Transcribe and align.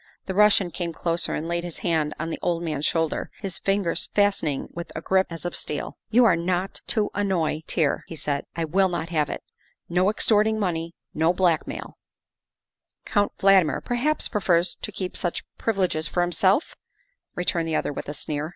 The 0.25 0.33
Russian 0.33 0.71
came 0.71 0.93
closer 0.93 1.35
and 1.35 1.47
laid 1.47 1.63
his 1.63 1.77
hand 1.85 2.15
on 2.19 2.31
the 2.31 2.39
old 2.41 2.63
man's 2.63 2.87
shoulder, 2.87 3.29
his 3.39 3.59
fingers 3.59 4.09
fastening 4.15 4.67
with 4.73 4.91
a 4.95 5.01
grip 5.01 5.27
as 5.29 5.45
of 5.45 5.55
steel." 5.55 5.95
You 6.09 6.25
are 6.25 6.35
not 6.35 6.81
to 6.87 7.11
annoy 7.13 7.61
Tier," 7.67 8.03
he 8.07 8.15
said," 8.15 8.45
I 8.57 8.65
will 8.65 8.89
not 8.89 9.09
have 9.09 9.29
it. 9.29 9.43
No 9.87 10.09
extorting 10.09 10.57
money, 10.59 10.95
no 11.13 11.33
blackmail" 11.33 11.99
Count 13.05 13.37
Valdmir 13.37 13.83
perhaps 13.85 14.27
prefers 14.27 14.73
to 14.73 14.91
keep 14.91 15.15
such 15.15 15.43
privi 15.59 15.77
leges 15.87 16.07
for 16.07 16.21
himself," 16.21 16.75
returned 17.35 17.67
the 17.67 17.75
other 17.75 17.93
with 17.93 18.09
a 18.09 18.15
sneer. 18.15 18.49